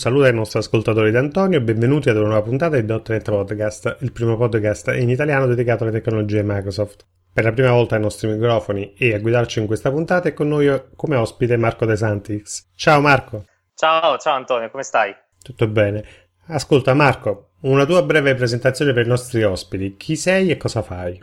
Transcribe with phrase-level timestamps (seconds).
[0.00, 3.22] Un saluto ai nostri ascoltatori di Antonio e benvenuti ad una nuova puntata di .NET
[3.22, 7.04] Podcast, il primo podcast in italiano dedicato alle tecnologie Microsoft.
[7.30, 10.48] Per la prima volta ai nostri microfoni e a guidarci in questa puntata è con
[10.48, 12.68] noi come ospite Marco De Santix.
[12.74, 13.44] Ciao Marco!
[13.74, 15.14] Ciao, ciao Antonio, come stai?
[15.42, 16.02] Tutto bene.
[16.46, 19.98] Ascolta Marco, una tua breve presentazione per i nostri ospiti.
[19.98, 21.22] Chi sei e cosa fai?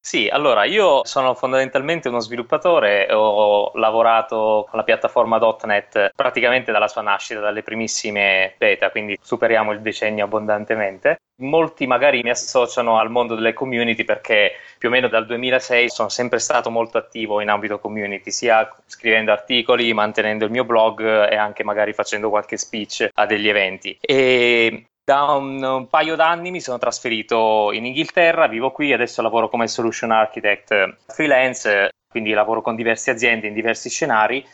[0.00, 6.88] Sì, allora io sono fondamentalmente uno sviluppatore, ho lavorato con la piattaforma .NET praticamente dalla
[6.88, 11.18] sua nascita, dalle primissime beta, quindi superiamo il decennio abbondantemente.
[11.42, 16.08] Molti magari mi associano al mondo delle community perché più o meno dal 2006 sono
[16.08, 21.36] sempre stato molto attivo in ambito community, sia scrivendo articoli, mantenendo il mio blog e
[21.36, 23.96] anche magari facendo qualche speech a degli eventi.
[24.00, 29.48] E da un, un, paio d'anni mi sono trasferito in Inghilterra, vivo qui, adesso lavoro
[29.48, 34.46] come solution architect freelance, quindi lavoro con diverse aziende in diversi scenari.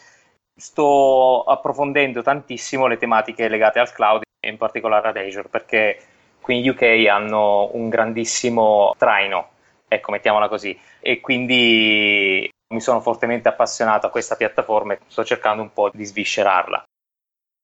[0.56, 5.98] Sto approfondendo tantissimo le tematiche legate al cloud, in particolare ad Azure, perché
[6.40, 9.48] qui in UK hanno un grandissimo traino,
[9.88, 15.62] ecco, mettiamola così, e quindi mi sono fortemente appassionato a questa piattaforma e sto cercando
[15.62, 16.84] un po' di sviscerarla.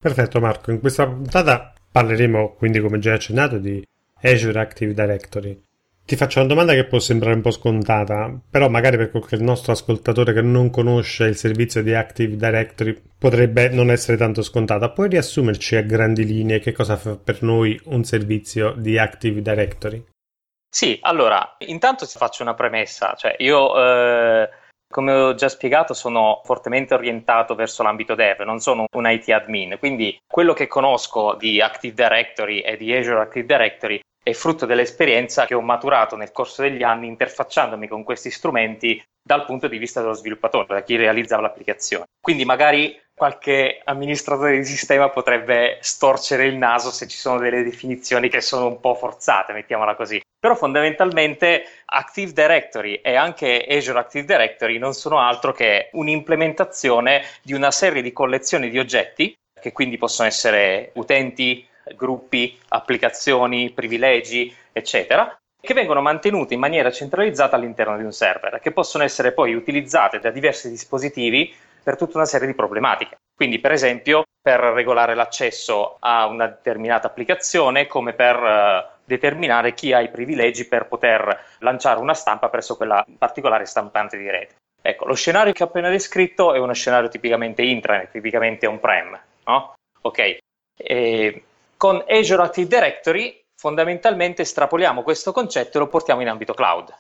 [0.03, 3.85] Perfetto Marco, in questa puntata Parleremo quindi, come già accennato, di
[4.23, 5.63] Azure Active Directory.
[6.05, 9.73] Ti faccio una domanda che può sembrare un po' scontata, però magari per qualche nostro
[9.73, 14.91] ascoltatore che non conosce il servizio di Active Directory potrebbe non essere tanto scontata.
[14.91, 20.05] Puoi riassumerci a grandi linee che cosa fa per noi un servizio di Active Directory?
[20.69, 24.49] Sì, allora, intanto ti faccio una premessa, cioè io eh,
[24.91, 29.77] come ho già spiegato, sono fortemente orientato verso l'ambito dev, non sono un IT admin,
[29.79, 35.47] quindi quello che conosco di Active Directory e di Azure Active Directory è frutto dell'esperienza
[35.47, 40.01] che ho maturato nel corso degli anni interfacciandomi con questi strumenti dal punto di vista
[40.01, 42.05] dello sviluppatore, da chi realizzava l'applicazione.
[42.21, 48.29] Quindi magari qualche amministratore di sistema potrebbe storcere il naso se ci sono delle definizioni
[48.29, 50.21] che sono un po' forzate, mettiamola così.
[50.41, 57.53] Però fondamentalmente Active Directory e anche Azure Active Directory non sono altro che un'implementazione di
[57.53, 65.39] una serie di collezioni di oggetti che quindi possono essere utenti, gruppi, applicazioni, privilegi, eccetera,
[65.61, 70.19] che vengono mantenute in maniera centralizzata all'interno di un server, che possono essere poi utilizzate
[70.19, 73.17] da diversi dispositivi per tutta una serie di problematiche.
[73.35, 79.93] Quindi, per esempio, per regolare l'accesso a una determinata applicazione, come per uh, determinare chi
[79.93, 84.55] ha i privilegi per poter lanciare una stampa presso quella particolare stampante di rete.
[84.81, 89.75] Ecco, lo scenario che ho appena descritto è uno scenario tipicamente intranet, tipicamente on-prem, no?
[90.03, 90.39] Ok.
[90.77, 91.43] E
[91.77, 96.95] con Azure Active Directory fondamentalmente estrapoliamo questo concetto e lo portiamo in ambito cloud.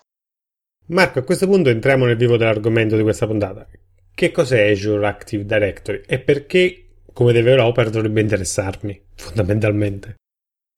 [0.88, 3.66] Marco, a questo punto entriamo nel vivo dell'argomento di questa puntata.
[4.12, 10.16] Che cos'è Azure Active Directory e perché, come developer, dovrebbe interessarmi, fondamentalmente?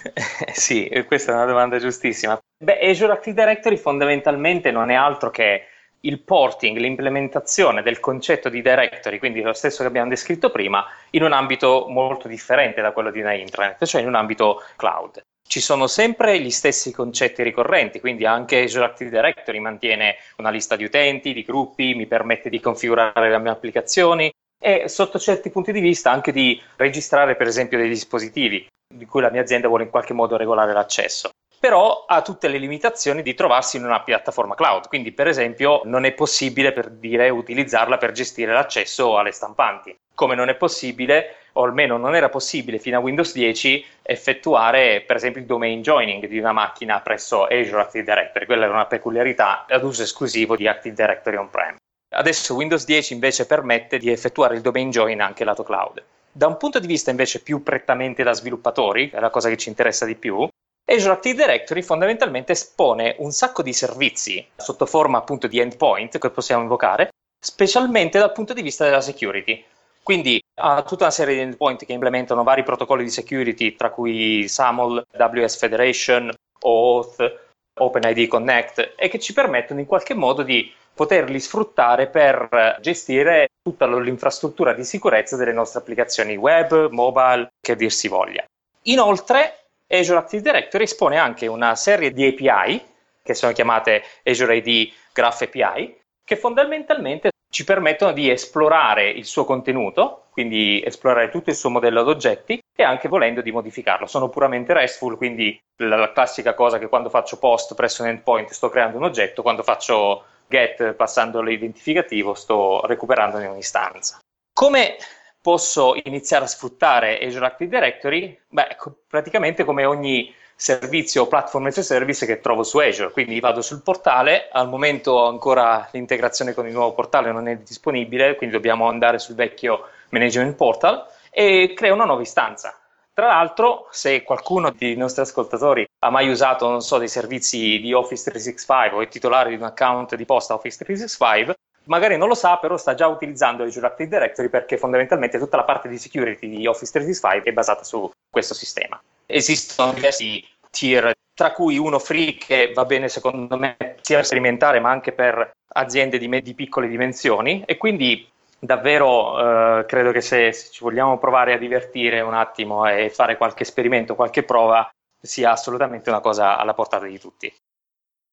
[0.52, 2.38] sì, questa è una domanda giustissima.
[2.62, 5.66] Beh, Azure Active Directory fondamentalmente non è altro che
[6.04, 11.22] il porting, l'implementazione del concetto di directory, quindi lo stesso che abbiamo descritto prima, in
[11.22, 15.22] un ambito molto differente da quello di una intranet, cioè in un ambito cloud.
[15.46, 20.76] Ci sono sempre gli stessi concetti ricorrenti, quindi anche Azure Active Directory mantiene una lista
[20.76, 24.32] di utenti, di gruppi, mi permette di configurare le mie applicazioni
[24.62, 28.64] e sotto certi punti di vista anche di registrare per esempio dei dispositivi
[28.94, 31.30] di cui la mia azienda vuole in qualche modo regolare l'accesso.
[31.58, 36.04] Però ha tutte le limitazioni di trovarsi in una piattaforma cloud, quindi per esempio non
[36.04, 41.64] è possibile per dire utilizzarla per gestire l'accesso alle stampanti, come non è possibile o
[41.64, 46.38] almeno non era possibile fino a Windows 10 effettuare per esempio il domain joining di
[46.38, 50.94] una macchina presso Azure Active Directory, quella era una peculiarità ad uso esclusivo di Active
[50.94, 51.76] Directory on-prem.
[52.14, 56.02] Adesso Windows 10 invece permette di effettuare il domain join anche lato cloud.
[56.30, 59.70] Da un punto di vista invece più prettamente da sviluppatori, è la cosa che ci
[59.70, 60.46] interessa di più,
[60.84, 66.30] Azure Active Directory fondamentalmente espone un sacco di servizi sotto forma appunto di endpoint che
[66.30, 67.08] possiamo invocare,
[67.40, 69.64] specialmente dal punto di vista della security.
[70.02, 74.46] Quindi ha tutta una serie di endpoint che implementano vari protocolli di security, tra cui
[74.48, 76.30] SAML, WS Federation,
[76.60, 77.40] OAuth,
[77.80, 83.86] OpenID Connect, e che ci permettono in qualche modo di poterli sfruttare per gestire tutta
[83.86, 88.44] l'infrastruttura di sicurezza delle nostre applicazioni web, mobile, che dir si voglia.
[88.82, 92.82] Inoltre, Azure Active Directory espone anche una serie di API,
[93.22, 99.44] che sono chiamate Azure ID Graph API, che fondamentalmente ci permettono di esplorare il suo
[99.44, 104.06] contenuto, quindi esplorare tutto il suo modello ad oggetti e anche volendo di modificarlo.
[104.06, 108.50] Sono puramente RESTful, quindi la, la classica cosa che quando faccio post presso un endpoint
[108.50, 114.18] sto creando un oggetto, quando faccio get passando l'identificativo sto recuperandone un'istanza.
[114.52, 114.96] Come
[115.40, 118.38] posso iniziare a sfruttare Azure Active Directory?
[118.48, 118.76] Beh,
[119.08, 123.10] praticamente come ogni servizio o platform as a service che trovo su Azure.
[123.10, 128.36] Quindi vado sul portale, al momento ancora l'integrazione con il nuovo portale non è disponibile,
[128.36, 132.76] quindi dobbiamo andare sul vecchio management portal e creo una nuova istanza.
[133.14, 137.92] Tra l'altro, se qualcuno dei nostri ascoltatori ha mai usato, non so, dei servizi di
[137.92, 141.54] Office 365 o è titolare di un account di posta Office 365,
[141.84, 145.64] magari non lo sa, però sta già utilizzando Azure Active Directory perché fondamentalmente tutta la
[145.64, 148.98] parte di security di Office 365 è basata su questo sistema.
[149.26, 154.80] Esistono diversi tier, tra cui uno free che va bene secondo me sia per sperimentare
[154.80, 158.26] ma anche per aziende di, med- di piccole dimensioni e quindi
[158.64, 163.36] davvero eh, credo che se, se, ci vogliamo provare a divertire un attimo e fare
[163.36, 164.88] qualche esperimento, qualche prova,
[165.20, 167.52] sia assolutamente una cosa alla portata di tutti.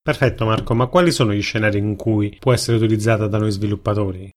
[0.01, 4.31] Perfetto Marco, ma quali sono gli scenari in cui può essere utilizzata da noi sviluppatori?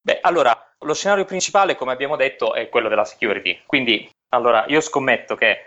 [0.00, 3.60] Beh, allora, lo scenario principale, come abbiamo detto, è quello della security.
[3.66, 5.66] Quindi, allora, io scommetto che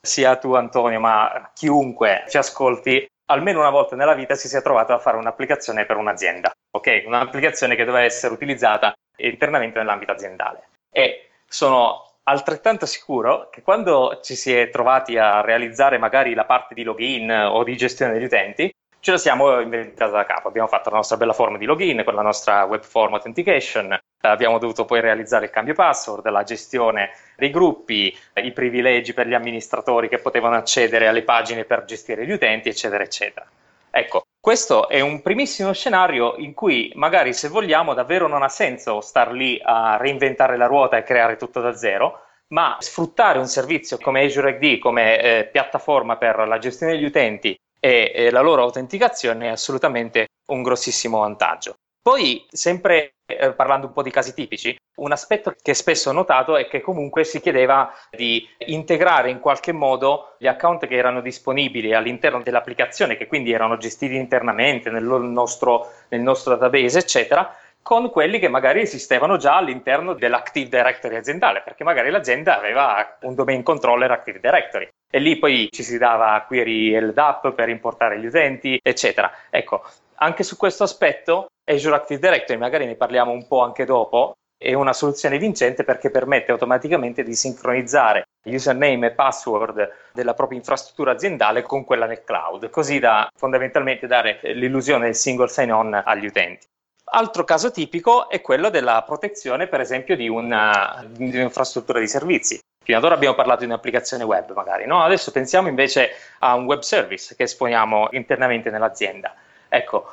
[0.00, 4.92] sia tu Antonio, ma chiunque ci ascolti, almeno una volta nella vita si sia trovato
[4.92, 7.04] a fare un'applicazione per un'azienda, ok?
[7.06, 10.68] Un'applicazione che doveva essere utilizzata internamente nell'ambito aziendale.
[10.90, 16.74] E sono altrettanto sicuro che quando ci si è trovati a realizzare magari la parte
[16.74, 20.48] di login o di gestione degli utenti, ce la siamo inventata da capo.
[20.48, 24.58] Abbiamo fatto la nostra bella forma di login con la nostra web form authentication, abbiamo
[24.58, 30.08] dovuto poi realizzare il cambio password, la gestione dei gruppi, i privilegi per gli amministratori
[30.08, 33.46] che potevano accedere alle pagine per gestire gli utenti, eccetera, eccetera.
[33.90, 39.00] Ecco, questo è un primissimo scenario in cui magari se vogliamo davvero non ha senso
[39.00, 43.98] star lì a reinventare la ruota e creare tutto da zero, ma sfruttare un servizio
[43.98, 48.62] come Azure AD come eh, piattaforma per la gestione degli utenti e, e la loro
[48.62, 51.74] autenticazione è assolutamente un grossissimo vantaggio.
[52.06, 56.56] Poi, sempre eh, parlando un po' di casi tipici, un aspetto che spesso ho notato
[56.56, 61.92] è che comunque si chiedeva di integrare in qualche modo gli account che erano disponibili
[61.94, 68.38] all'interno dell'applicazione, che quindi erano gestiti internamente nel nostro, nel nostro database, eccetera, con quelli
[68.38, 74.12] che magari esistevano già all'interno dell'Active Directory aziendale, perché magari l'azienda aveva un domain controller
[74.12, 79.28] Active Directory e lì poi ci si dava query LDAP per importare gli utenti, eccetera.
[79.50, 79.82] Ecco,
[80.18, 84.72] anche su questo aspetto Azure Active Directory, magari ne parliamo un po' anche dopo, è
[84.72, 91.62] una soluzione vincente perché permette automaticamente di sincronizzare username e password della propria infrastruttura aziendale
[91.62, 96.66] con quella nel cloud, così da fondamentalmente dare l'illusione del single sign-on agli utenti.
[97.08, 102.58] Altro caso tipico è quello della protezione, per esempio, di, una, di un'infrastruttura di servizi.
[102.84, 105.02] Fino ad ora abbiamo parlato di un'applicazione web, magari, no?
[105.02, 109.34] Adesso pensiamo invece a un web service che esponiamo internamente nell'azienda.
[109.68, 110.06] Ecco,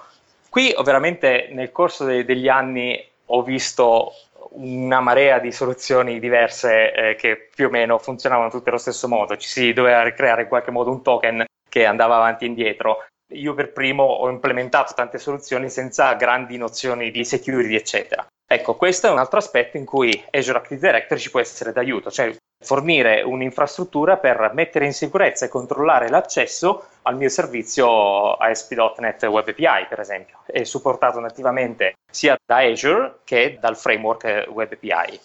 [0.54, 4.12] qui veramente nel corso de- degli anni ho visto
[4.52, 9.36] una marea di soluzioni diverse eh, che più o meno funzionavano tutte allo stesso modo.
[9.36, 13.54] Ci si doveva ricreare in qualche modo un token che andava avanti e indietro io
[13.54, 18.26] per primo ho implementato tante soluzioni senza grandi nozioni di security, eccetera.
[18.46, 22.12] Ecco, questo è un altro aspetto in cui Azure Active Directory ci può essere d'aiuto,
[22.12, 29.48] cioè fornire un'infrastruttura per mettere in sicurezza e controllare l'accesso al mio servizio ASP.NET Web
[29.48, 30.40] API, per esempio.
[30.46, 35.20] È supportato nativamente sia da Azure che dal framework Web API.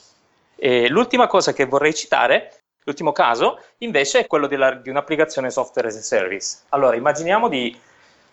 [0.57, 5.89] E l'ultima cosa che vorrei citare L'ultimo caso invece è quello della, di un'applicazione software
[5.89, 6.61] as a service.
[6.71, 7.79] Allora, immaginiamo di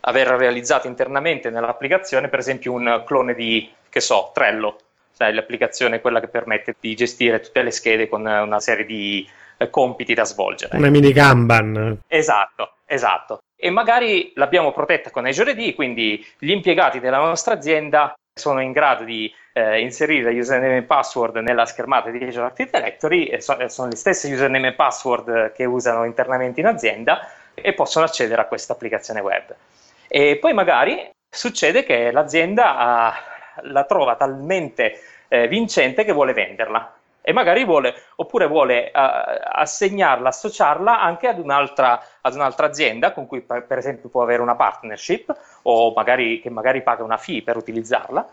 [0.07, 4.77] aver realizzato internamente nell'applicazione, per esempio, un clone di, che so, Trello,
[5.11, 9.69] sai, l'applicazione quella che permette di gestire tutte le schede con una serie di eh,
[9.69, 10.77] compiti da svolgere.
[10.77, 11.99] Una mini Kanban.
[12.07, 13.39] Esatto, esatto.
[13.55, 18.73] E magari l'abbiamo protetta con Azure AD, quindi gli impiegati della nostra azienda sono in
[18.73, 23.57] grado di eh, inserire username e password nella schermata di Azure Active Directory, e so,
[23.69, 28.45] sono gli stessi username e password che usano internamente in azienda e possono accedere a
[28.45, 29.55] questa applicazione web.
[30.07, 33.13] E poi magari succede che l'azienda ha,
[33.63, 36.95] la trova talmente eh, vincente che vuole venderla
[37.27, 38.99] e magari vuole, oppure vuole uh,
[39.53, 44.43] assegnarla, associarla anche ad un'altra, ad un'altra, azienda con cui per, per esempio può avere
[44.43, 48.27] una partnership o magari, che magari paga una fee per utilizzarla.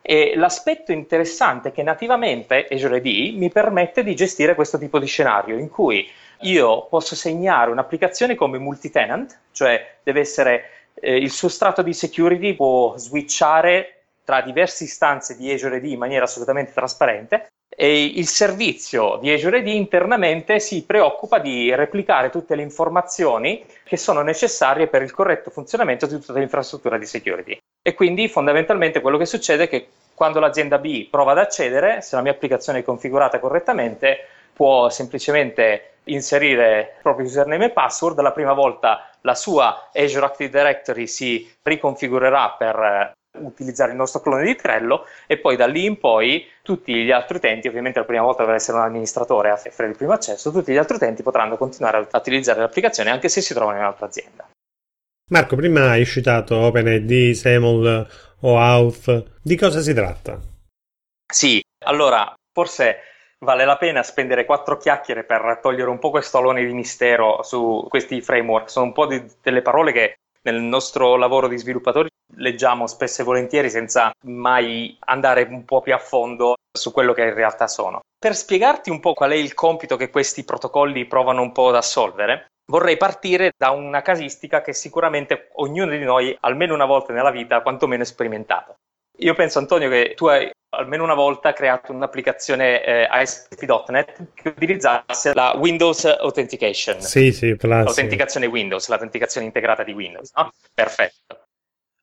[0.00, 5.06] E l'aspetto interessante è che nativamente Azure AD mi permette di gestire questo tipo di
[5.06, 6.08] scenario in cui
[6.42, 10.70] io posso segnare un'applicazione come multi-tenant, cioè deve essere
[11.00, 15.98] eh, il suo strato di security può switchare tra diverse istanze di Azure AD in
[15.98, 17.46] maniera assolutamente trasparente
[17.80, 23.96] e il servizio di Azure AD internamente si preoccupa di replicare tutte le informazioni che
[23.96, 27.56] sono necessarie per il corretto funzionamento di tutta l'infrastruttura di security.
[27.80, 32.16] E quindi fondamentalmente quello che succede è che quando l'azienda B prova ad accedere, se
[32.16, 34.26] la mia applicazione è configurata correttamente,
[34.58, 38.18] può semplicemente inserire il proprio username e password.
[38.20, 44.20] La prima volta la sua Azure Active Directory si riconfigurerà per eh, utilizzare il nostro
[44.20, 48.04] clone di Trello e poi da lì in poi tutti gli altri utenti, ovviamente la
[48.04, 51.22] prima volta dovrà essere un amministratore a offrire il primo accesso, tutti gli altri utenti
[51.22, 54.48] potranno continuare a utilizzare l'applicazione anche se si trovano in un'altra azienda.
[55.30, 58.08] Marco, prima hai citato OpenID, SAML
[58.40, 59.24] o Auth.
[59.40, 60.40] Di cosa si tratta?
[61.30, 62.96] Sì, allora forse
[63.44, 67.86] vale la pena spendere quattro chiacchiere per togliere un po' questo alone di mistero su
[67.88, 68.70] questi framework.
[68.70, 73.24] Sono un po' di, delle parole che nel nostro lavoro di sviluppatori leggiamo spesso e
[73.24, 78.00] volentieri senza mai andare un po' più a fondo su quello che in realtà sono.
[78.18, 81.76] Per spiegarti un po' qual è il compito che questi protocolli provano un po' ad
[81.76, 87.30] assolvere, vorrei partire da una casistica che sicuramente ognuno di noi almeno una volta nella
[87.30, 88.74] vita ha quantomeno sperimentato.
[89.18, 95.32] Io penso Antonio che tu hai almeno una volta creato un'applicazione eh, ASP.NET che utilizzasse
[95.34, 97.00] la Windows Authentication.
[97.00, 97.84] Sì, sì, classico.
[97.84, 100.52] L'autenticazione Windows, l'autenticazione integrata di Windows, no?
[100.74, 101.46] Perfetto.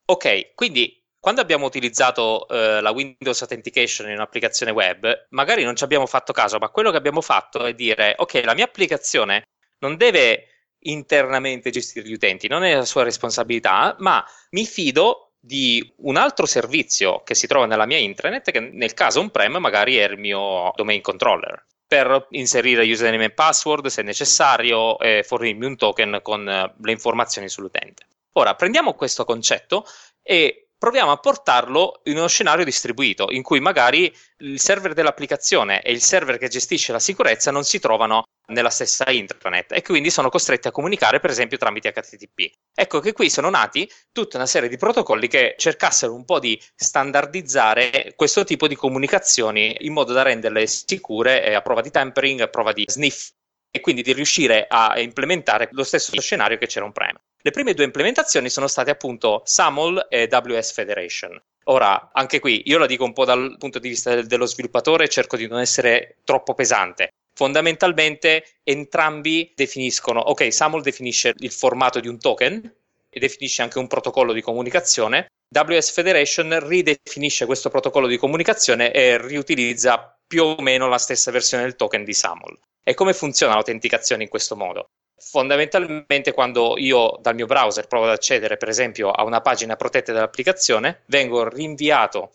[0.08, 5.84] Ok, quindi quando abbiamo utilizzato eh, la Windows Authentication in un'applicazione web, magari non ci
[5.84, 9.48] abbiamo fatto caso, ma quello che abbiamo fatto è dire, ok, la mia applicazione
[9.80, 10.50] non deve
[10.86, 16.48] internamente gestire gli utenti, non è la sua responsabilità, ma mi fido di un altro
[16.48, 20.72] servizio che si trova nella mia intranet, che nel caso on-prem magari è il mio
[20.76, 26.74] domain controller, per inserire username e password se necessario e fornirmi un token con eh,
[26.82, 28.08] le informazioni sull'utente.
[28.34, 29.86] Ora prendiamo questo concetto
[30.24, 35.92] e proviamo a portarlo in uno scenario distribuito in cui magari il server dell'applicazione e
[35.92, 40.30] il server che gestisce la sicurezza non si trovano nella stessa intranet e quindi sono
[40.30, 42.52] costretti a comunicare per esempio tramite HTTP.
[42.72, 46.62] Ecco che qui sono nati tutta una serie di protocolli che cercassero un po' di
[46.76, 52.48] standardizzare questo tipo di comunicazioni in modo da renderle sicure a prova di tampering, a
[52.48, 53.32] prova di sniff
[53.72, 57.20] e quindi di riuscire a implementare lo stesso scenario che c'era un prima.
[57.46, 61.40] Le prime due implementazioni sono state appunto SAML e WS Federation.
[61.66, 65.38] Ora, anche qui, io la dico un po' dal punto di vista dello sviluppatore, cerco
[65.38, 67.10] di non essere troppo pesante.
[67.36, 72.74] Fondamentalmente entrambi definiscono, ok, SAML definisce il formato di un token
[73.12, 75.28] e definisce anche un protocollo di comunicazione.
[75.56, 81.62] WS Federation ridefinisce questo protocollo di comunicazione e riutilizza più o meno la stessa versione
[81.62, 82.58] del token di SAML.
[82.84, 84.88] E come funziona l'autenticazione in questo modo?
[85.18, 90.12] Fondamentalmente quando io dal mio browser provo ad accedere per esempio a una pagina protetta
[90.12, 92.32] dell'applicazione, vengo rinviato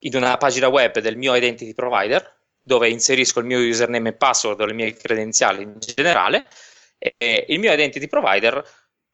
[0.00, 4.60] in una pagina web del mio identity provider dove inserisco il mio username e password
[4.60, 6.46] o le mie credenziali in generale
[6.98, 8.66] e il mio identity provider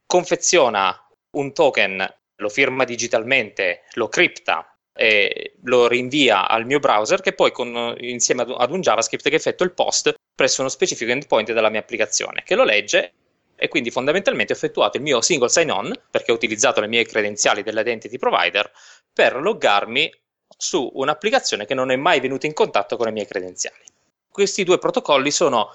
[0.06, 0.96] confeziona
[1.32, 7.52] un token, lo firma digitalmente, lo cripta e lo rinvia al mio browser che poi
[7.52, 11.80] con, insieme ad un JavaScript che effettua il post presso uno specifico endpoint della mia
[11.80, 13.12] applicazione che lo legge
[13.56, 17.62] e quindi fondamentalmente ho effettuato il mio single sign-on perché ho utilizzato le mie credenziali
[17.62, 18.70] dell'identity provider
[19.12, 20.12] per loggarmi
[20.56, 23.84] su un'applicazione che non è mai venuta in contatto con le mie credenziali.
[24.30, 25.70] Questi due protocolli sono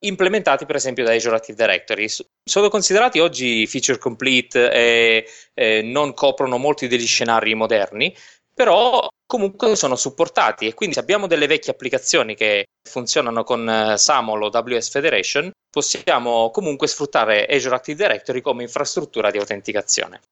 [0.00, 2.06] implementati per esempio da Azure Active Directory.
[2.08, 8.14] Sono considerati oggi feature complete e, e non coprono molti degli scenari moderni,
[8.58, 13.96] però comunque sono supportati e quindi se abbiamo delle vecchie applicazioni che funzionano con eh,
[13.96, 20.22] SAML o WS Federation, possiamo comunque sfruttare Azure Active Directory come infrastruttura di autenticazione.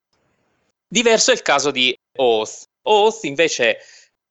[0.88, 2.64] Diverso è il caso di Oath.
[2.82, 3.78] Oath invece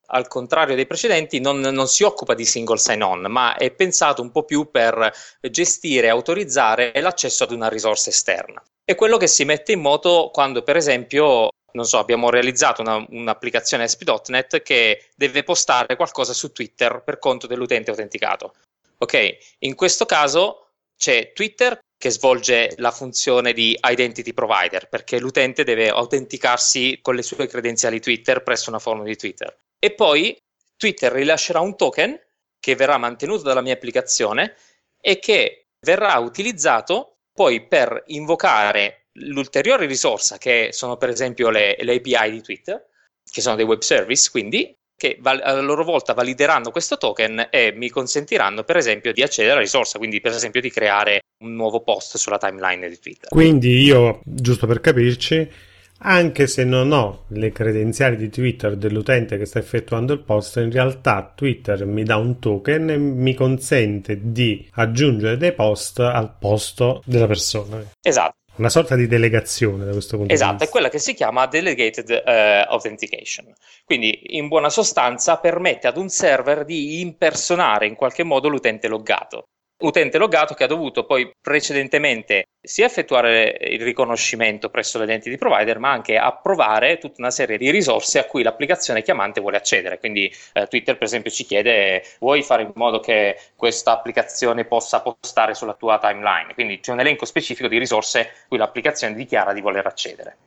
[0.08, 4.30] al contrario dei precedenti, non, non, si occupa di single sign-on, ma è pensato un
[4.30, 5.10] po' più per
[5.50, 8.62] gestire e autorizzare l'accesso ad una risorsa esterna.
[8.84, 13.06] È quello che si mette in moto quando, per esempio, non so, abbiamo realizzato una,
[13.10, 18.56] un'applicazione ASP.NET che deve postare qualcosa su Twitter per conto dell'utente autenticato.
[18.98, 25.64] Ok, in questo caso c'è Twitter che svolge la funzione di identity provider perché l'utente
[25.64, 29.56] deve autenticarsi con le sue credenziali Twitter presso una forma di Twitter.
[29.78, 30.38] E poi
[30.78, 32.20] Twitter rilascerà un token
[32.60, 34.56] che verrà mantenuto dalla mia applicazione
[35.00, 41.96] e che verrà utilizzato poi per invocare l'ulteriore risorsa che sono per esempio le, le
[41.96, 42.84] API di Twitter,
[43.30, 47.90] che sono dei web service, quindi che a loro volta valideranno questo token e mi
[47.90, 52.16] consentiranno per esempio di accedere alla risorsa, quindi per esempio di creare un nuovo post
[52.18, 53.30] sulla timeline di Twitter.
[53.30, 55.52] Quindi io, giusto per capirci,
[56.00, 60.72] anche se non ho le credenziali di Twitter dell'utente che sta effettuando il post, in
[60.72, 67.02] realtà Twitter mi dà un token e mi consente di aggiungere dei post al posto
[67.06, 67.84] della persona.
[68.02, 68.44] Esatto.
[68.58, 70.64] Una sorta di delegazione da questo punto esatto, di vista.
[70.64, 73.54] Esatto, è quella che si chiama Delegated uh, Authentication.
[73.86, 79.50] Quindi, in buona sostanza, permette ad un server di impersonare in qualche modo l'utente loggato
[79.78, 85.92] utente logato che ha dovuto poi precedentemente sia effettuare il riconoscimento presso l'identity provider, ma
[85.92, 90.00] anche approvare tutta una serie di risorse a cui l'applicazione chiamante vuole accedere.
[90.00, 95.02] Quindi eh, Twitter, per esempio, ci chiede: vuoi fare in modo che questa applicazione possa
[95.02, 96.54] postare sulla tua timeline?
[96.54, 100.38] Quindi c'è un elenco specifico di risorse cui l'applicazione dichiara di voler accedere.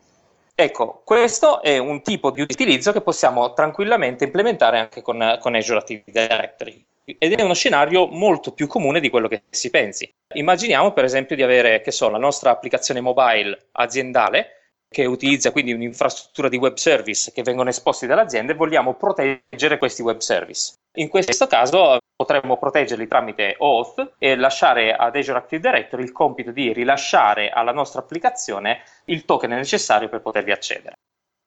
[0.55, 5.79] Ecco, questo è un tipo di utilizzo che possiamo tranquillamente implementare anche con, con Azure
[5.79, 6.88] Active Directory
[7.19, 10.11] ed è uno scenario molto più comune di quello che si pensi.
[10.35, 14.53] Immaginiamo per esempio di avere, che so, la nostra applicazione mobile aziendale
[14.91, 20.03] che utilizza quindi un'infrastruttura di web service che vengono esposti dall'azienda e vogliamo proteggere questi
[20.03, 20.75] web service.
[20.97, 26.51] In questo caso potremmo proteggerli tramite OAuth e lasciare ad Azure Active Directory il compito
[26.51, 30.97] di rilasciare alla nostra applicazione il token necessario per potervi accedere.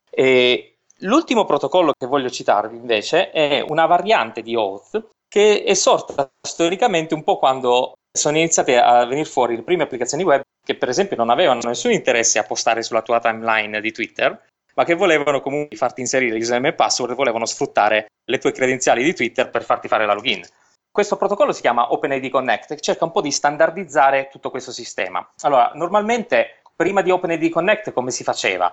[0.10, 6.30] E l'ultimo protocollo che voglio citarvi invece è una variante di OAuth che è sorta
[6.46, 10.90] storicamente un po' quando sono iniziate a venire fuori le prime applicazioni web che per
[10.90, 15.40] esempio non avevano nessun interesse a postare sulla tua timeline di Twitter, ma che volevano
[15.40, 19.64] comunque farti inserire username e password e volevano sfruttare le tue credenziali di Twitter per
[19.64, 20.44] farti fare la login.
[20.92, 25.26] Questo protocollo si chiama OpenID Connect e cerca un po' di standardizzare tutto questo sistema.
[25.44, 28.70] Allora, normalmente prima di OpenID Connect come si faceva?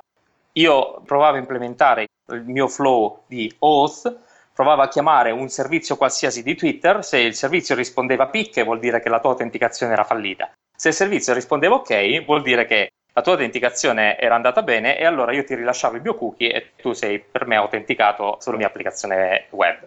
[0.54, 4.26] Io provavo a implementare il mio flow di OAuth
[4.58, 8.98] provava a chiamare un servizio qualsiasi di Twitter, se il servizio rispondeva picche vuol dire
[8.98, 10.50] che la tua autenticazione era fallita.
[10.76, 15.04] Se il servizio rispondeva ok, vuol dire che la tua autenticazione era andata bene e
[15.04, 18.66] allora io ti rilasciavo il mio cookie e tu sei per me autenticato sulla mia
[18.66, 19.86] applicazione web.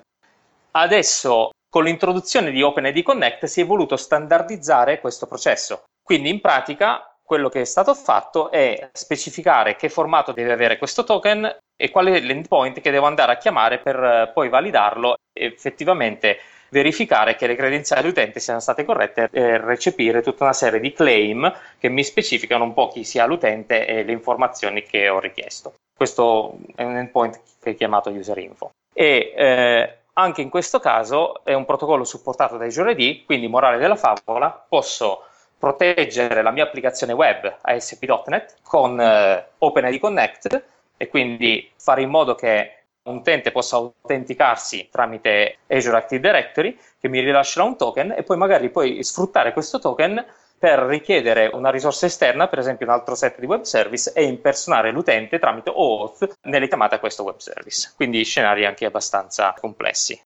[0.72, 5.84] Adesso con l'introduzione di OpenID Connect si è voluto standardizzare questo processo.
[6.02, 11.06] Quindi in pratica quello che è stato fatto è specificare che formato deve avere questo
[11.06, 15.46] token e qual è l'endpoint che devo andare a chiamare per eh, poi validarlo e
[15.46, 16.40] effettivamente
[16.72, 21.50] verificare che le credenziali dell'utente siano state corrette e recepire tutta una serie di claim
[21.80, 25.76] che mi specificano un po' chi sia l'utente e le informazioni che ho richiesto.
[25.96, 28.72] Questo è un endpoint che è chiamato userinfo.
[28.94, 33.78] E eh, anche in questo caso è un protocollo supportato da Azure AD, quindi morale
[33.78, 35.28] della favola, posso
[35.62, 40.64] proteggere la mia applicazione web ASP.NET con eh, OpenID Connect
[40.98, 47.08] e quindi fare in modo che un utente possa autenticarsi tramite Azure Active Directory che
[47.08, 50.26] mi rilascerà un token e poi magari poi sfruttare questo token
[50.58, 54.92] per richiedere una risorsa esterna, per esempio un altro set di web service, e impersonare
[54.92, 57.92] l'utente tramite OAuth nelle chiamate a questo web service.
[57.96, 60.20] Quindi scenari anche abbastanza complessi.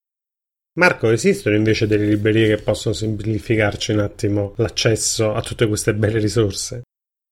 [0.78, 6.20] Marco, esistono invece delle librerie che possono semplificarci un attimo l'accesso a tutte queste belle
[6.20, 6.82] risorse?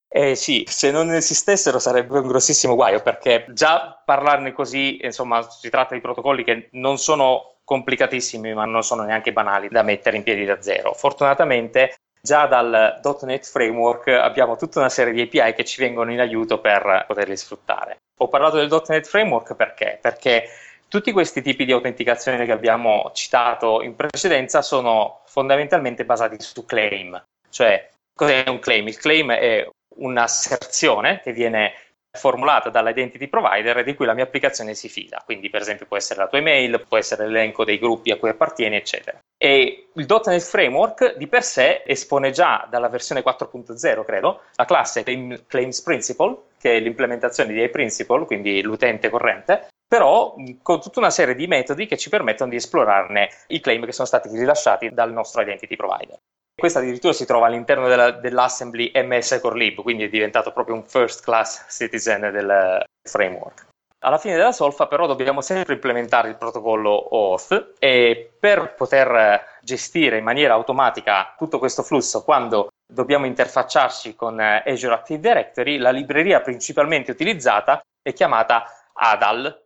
[0.07, 5.69] Eh sì, se non esistessero sarebbe un grossissimo guaio perché già parlarne così, insomma, si
[5.69, 10.23] tratta di protocolli che non sono complicatissimi ma non sono neanche banali da mettere in
[10.23, 10.93] piedi da zero.
[10.93, 16.21] Fortunatamente già dal .NET Framework abbiamo tutta una serie di API che ci vengono in
[16.21, 17.97] aiuto per poterli sfruttare.
[18.19, 19.97] Ho parlato del .NET Framework perché?
[20.01, 20.47] Perché
[20.93, 27.19] tutti questi tipi di autenticazione che abbiamo citato in precedenza sono fondamentalmente basati su claim.
[27.49, 28.87] Cioè, cos'è un claim?
[28.87, 31.73] Il claim è un'asserzione che viene
[32.15, 35.23] formulata dall'identity provider di cui la mia applicazione si fida.
[35.25, 38.29] Quindi, per esempio, può essere la tua email, può essere l'elenco dei gruppi a cui
[38.29, 39.17] appartieni, eccetera.
[39.35, 45.01] E il .NET Framework di per sé espone già dalla versione 4.0, credo, la classe
[45.47, 51.35] Claims Principle, che è l'implementazione di iPrinciple, quindi l'utente corrente, però con tutta una serie
[51.35, 55.43] di metodi che ci permettono di esplorarne i claim che sono stati rilasciati dal nostro
[55.43, 56.17] identity provider.
[56.59, 60.83] Questo addirittura si trova all'interno della, dell'assembly MS Core Lib, quindi è diventato proprio un
[60.83, 63.67] first class citizen del framework.
[63.99, 70.17] Alla fine della solfa però dobbiamo sempre implementare il protocollo OAuth e per poter gestire
[70.17, 76.41] in maniera automatica tutto questo flusso quando dobbiamo interfacciarci con Azure Active Directory, la libreria
[76.41, 78.65] principalmente utilizzata è chiamata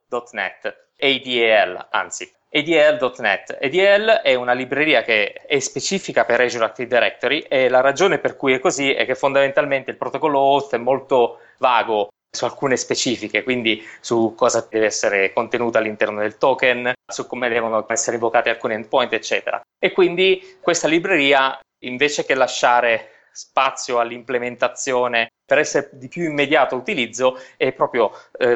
[0.09, 3.57] ADAL.NET, ADAL anzi, ADL.NET.
[3.61, 8.37] ADL è una libreria che è specifica per Azure Active Directory e la ragione per
[8.37, 13.43] cui è così è che fondamentalmente il protocollo host è molto vago su alcune specifiche,
[13.43, 18.75] quindi su cosa deve essere contenuto all'interno del token, su come devono essere invocati alcuni
[18.75, 19.61] endpoint, eccetera.
[19.79, 27.39] E quindi questa libreria, invece che lasciare spazio all'implementazione per essere di più immediato utilizzo,
[27.55, 28.55] è proprio eh,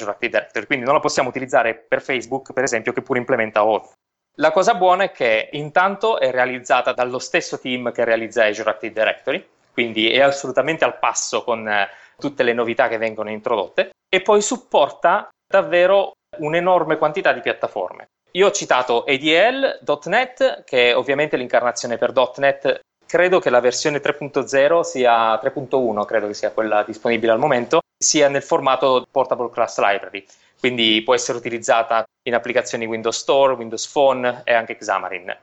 [0.00, 3.92] Active Directory, quindi non la possiamo utilizzare per Facebook, per esempio, che pure implementa Auth.
[4.36, 8.92] La cosa buona è che intanto è realizzata dallo stesso team che realizza Azure Active
[8.92, 14.22] Directory, quindi è assolutamente al passo con eh, tutte le novità che vengono introdotte e
[14.22, 18.06] poi supporta davvero un'enorme quantità di piattaforme.
[18.32, 22.80] Io ho citato ADL.NET, che è ovviamente l'incarnazione per .NET.
[23.06, 28.28] Credo che la versione 3.0 sia 3.1, credo che sia quella disponibile al momento, sia
[28.28, 30.26] nel formato Portable Class Library,
[30.58, 35.36] quindi può essere utilizzata in applicazioni Windows Store, Windows Phone e anche Xamarin.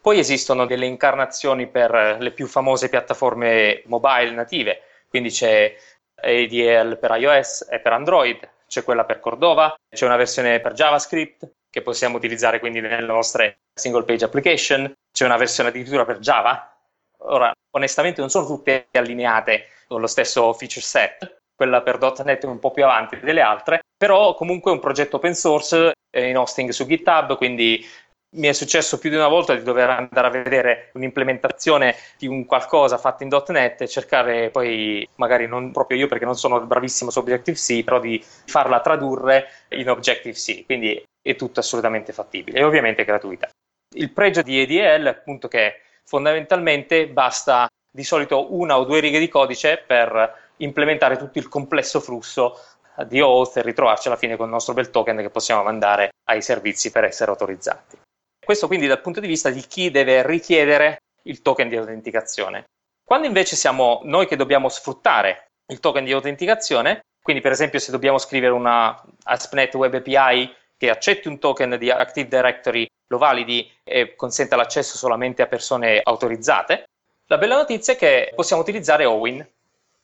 [0.00, 5.76] Poi esistono delle incarnazioni per le più famose piattaforme mobile native, quindi c'è
[6.16, 11.48] ADL per iOS e per Android, c'è quella per Cordova, c'è una versione per JavaScript
[11.70, 16.74] che possiamo utilizzare quindi nelle nostre single page application, c'è una versione addirittura per Java.
[17.24, 22.48] Ora, onestamente non sono tutte allineate con lo stesso feature set, quella per .NET è
[22.48, 26.70] un po' più avanti delle altre, però comunque è un progetto open source in hosting
[26.70, 27.86] su GitHub, quindi
[28.34, 32.46] mi è successo più di una volta di dover andare a vedere un'implementazione di un
[32.46, 37.10] qualcosa fatto in .NET e cercare poi, magari non proprio io perché non sono bravissimo
[37.10, 43.04] su Objective-C, però di farla tradurre in Objective-C, quindi è tutto assolutamente fattibile e ovviamente
[43.04, 43.48] gratuita.
[43.94, 49.20] Il pregio di EDL è appunto che fondamentalmente basta di solito una o due righe
[49.20, 52.58] di codice per implementare tutto il complesso flusso
[53.06, 56.42] di Oath e ritrovarci alla fine con il nostro bel token che possiamo mandare ai
[56.42, 57.98] servizi per essere autorizzati.
[58.44, 62.64] Questo quindi dal punto di vista di chi deve richiedere il token di autenticazione.
[63.04, 67.92] Quando invece siamo noi che dobbiamo sfruttare il token di autenticazione, quindi per esempio se
[67.92, 73.70] dobbiamo scrivere una ASP.NET Web API che accetti un token di Active Directory, lo validi
[73.84, 76.84] e consenta l'accesso solamente a persone autorizzate,
[77.26, 79.46] la bella notizia è che possiamo utilizzare Owin.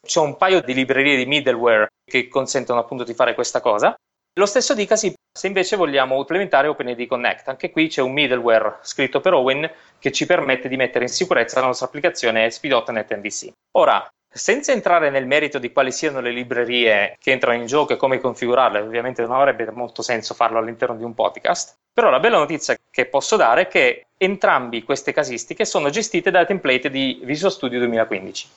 [0.06, 3.94] C'è un paio di librerie di middleware che consentono appunto di fare questa cosa.
[4.38, 9.20] Lo stesso dicasi se invece vogliamo implementare OpenID Connect, anche qui c'è un middleware scritto
[9.20, 13.52] per Owen che ci permette di mettere in sicurezza la nostra applicazione ASP.NET MVC.
[13.76, 17.96] Ora, senza entrare nel merito di quali siano le librerie che entrano in gioco e
[17.96, 22.38] come configurarle, ovviamente non avrebbe molto senso farlo all'interno di un podcast, però la bella
[22.38, 27.52] notizia che posso dare è che entrambi queste casistiche sono gestite dai template di Visual
[27.52, 28.48] Studio 2015.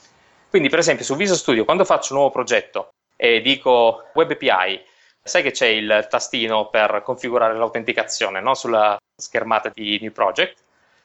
[0.52, 4.90] Quindi, per esempio, su Visual Studio, quando faccio un nuovo progetto e dico Web API
[5.24, 8.56] Sai che c'è il tastino per configurare l'autenticazione no?
[8.56, 10.64] sulla schermata di New Project.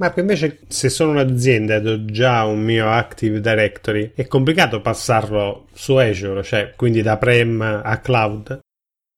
[0.00, 5.66] Ma invece se sono un'azienda ed ho già un mio Active Directory, è complicato passarlo
[5.74, 8.60] su Azure, cioè quindi da Prem a Cloud?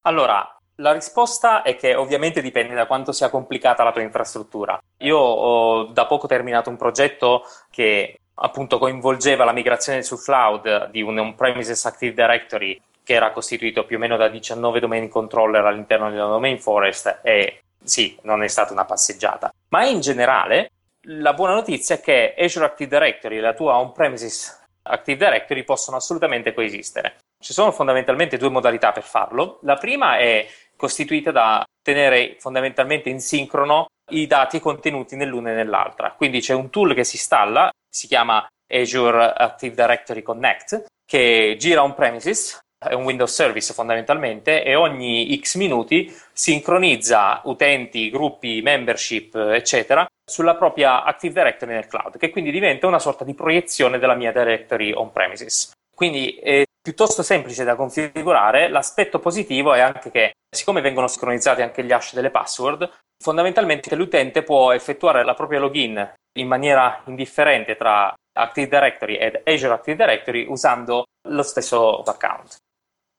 [0.05, 4.81] Allora, la risposta è che ovviamente dipende da quanto sia complicata la tua infrastruttura.
[4.99, 11.03] Io ho da poco terminato un progetto che appunto coinvolgeva la migrazione sul cloud di
[11.03, 16.11] un on-premises Active Directory che era costituito più o meno da 19 domain controller all'interno
[16.11, 19.53] della domain forest e sì, non è stata una passeggiata.
[19.69, 20.71] Ma in generale
[21.07, 25.97] la buona notizia è che Azure Active Directory e la tua on-premises Active Directory possono
[25.97, 27.17] assolutamente coesistere.
[27.39, 29.59] Ci sono fondamentalmente due modalità per farlo.
[29.63, 30.47] La prima è
[30.83, 36.11] costituita da tenere fondamentalmente in sincrono i dati contenuti nell'una e nell'altra.
[36.11, 41.85] Quindi c'è un tool che si installa, si chiama Azure Active Directory Connect, che gira
[41.85, 49.37] on premises, è un Windows Service fondamentalmente, e ogni X minuti sincronizza utenti, gruppi, membership,
[49.37, 54.17] eccetera, sulla propria Active Directory nel cloud, che quindi diventa una sorta di proiezione della
[54.17, 55.71] mia directory on premises.
[55.95, 58.69] Quindi è piuttosto semplice da configurare.
[58.69, 62.89] L'aspetto positivo è anche che, siccome vengono sincronizzati anche gli hash delle password,
[63.23, 69.75] fondamentalmente l'utente può effettuare la propria login in maniera indifferente tra Active Directory ed Azure
[69.75, 72.57] Active Directory usando lo stesso account.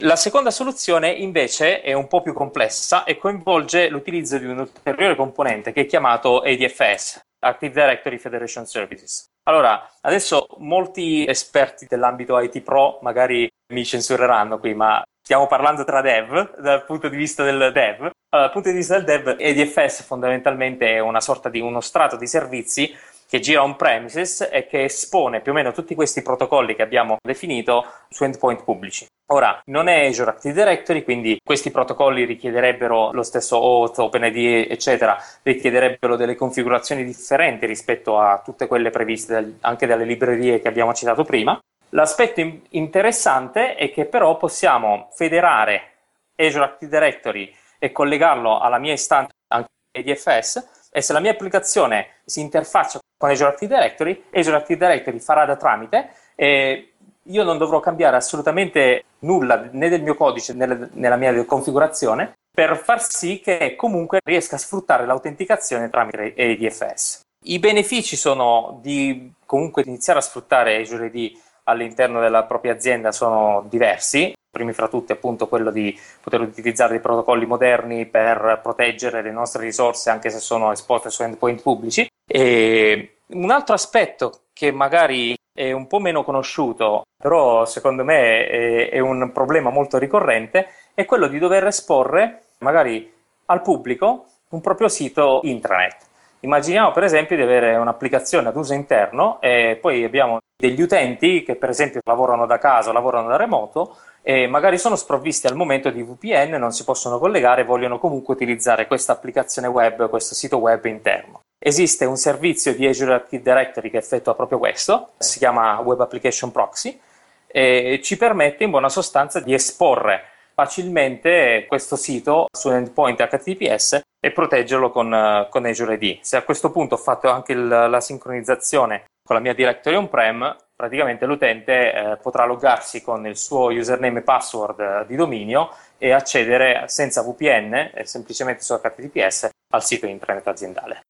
[0.04, 5.16] La seconda soluzione invece è un po' più complessa e coinvolge l'utilizzo di un ulteriore
[5.16, 9.26] componente che è chiamato ADFS, Active Directory Federation Services.
[9.44, 16.02] Allora, adesso molti esperti dell'ambito IT Pro magari mi censureranno qui, ma stiamo parlando tra
[16.02, 18.12] dev, dal punto di vista del dev.
[18.30, 22.28] Dal punto di vista del dev, ADFS fondamentalmente è una sorta di uno strato di
[22.28, 22.94] servizi
[23.30, 27.18] che gira on premises e che espone più o meno tutti questi protocolli che abbiamo
[27.24, 29.08] definito su endpoint pubblici.
[29.32, 35.18] Ora, non è Azure Active Directory, quindi questi protocolli richiederebbero lo stesso OAuth, OpenID, eccetera,
[35.42, 41.24] richiederebbero delle configurazioni differenti rispetto a tutte quelle previste anche dalle librerie che abbiamo citato
[41.24, 41.58] prima.
[41.94, 45.92] L'aspetto in- interessante è che però possiamo federare
[46.36, 52.22] Azure Active Directory e collegarlo alla mia istanza anche EDFS e se la mia applicazione
[52.26, 57.58] si interfaccia con Azure Active Directory, Azure Active Directory farà da tramite e io non
[57.58, 63.40] dovrò cambiare assolutamente nulla né del mio codice né nella mia configurazione per far sì
[63.40, 67.22] che comunque riesca a sfruttare l'autenticazione tramite ADFS.
[67.46, 71.32] I benefici sono di comunque iniziare a sfruttare Azure AD
[71.64, 77.00] all'interno della propria azienda sono diversi, primi fra tutti appunto quello di poter utilizzare dei
[77.00, 83.16] protocolli moderni per proteggere le nostre risorse anche se sono esposte su endpoint pubblici e
[83.28, 89.00] un altro aspetto che magari è un po' meno conosciuto, però secondo me è, è
[89.00, 93.12] un problema molto ricorrente, è quello di dover esporre magari
[93.46, 95.98] al pubblico un proprio sito intranet.
[96.42, 101.58] Immaginiamo per esempio di avere un'applicazione ad uso interno e poi abbiamo degli utenti che
[101.58, 106.02] per esempio lavorano da casa lavorano da remoto e magari sono sprovvisti al momento di
[106.02, 110.86] VPN, non si possono collegare e vogliono comunque utilizzare questa applicazione web, questo sito web
[110.86, 111.42] interno.
[111.60, 116.54] Esiste un servizio di Azure Active Directory che effettua proprio questo, si chiama Web Application
[116.54, 116.98] Proxy
[117.46, 120.24] e ci permette in buona sostanza di esporre
[120.54, 126.20] facilmente questo sito su un endpoint HTTPS e proteggerlo con, con Azure AD.
[126.22, 130.56] Se a questo punto ho fatto anche il, la sincronizzazione con la mia directory on-prem,
[130.76, 136.84] praticamente l'utente eh, potrà loggarsi con il suo username e password di dominio e accedere
[136.88, 141.02] senza VPN, eh, semplicemente su HTTPS, al sito internet aziendale.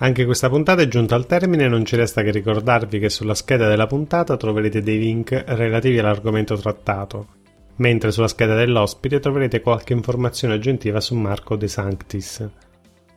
[0.00, 3.34] Anche questa puntata è giunta al termine e non ci resta che ricordarvi che sulla
[3.34, 7.37] scheda della puntata troverete dei link relativi all'argomento trattato,
[7.78, 12.48] mentre sulla scheda dell'ospite troverete qualche informazione aggiuntiva su Marco De Sanctis.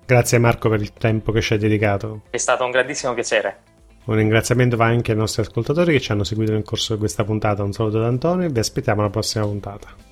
[0.06, 2.24] Grazie Marco per il tempo che ci hai dedicato.
[2.30, 3.60] È stato un grandissimo piacere.
[4.06, 7.24] Un ringraziamento va anche ai nostri ascoltatori che ci hanno seguito nel corso di questa
[7.24, 7.64] puntata.
[7.64, 10.11] Un saluto da Antonio e vi aspettiamo alla prossima puntata.